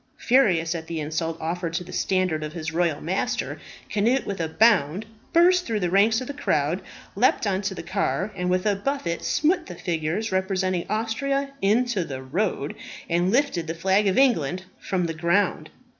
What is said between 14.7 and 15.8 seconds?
from the ground.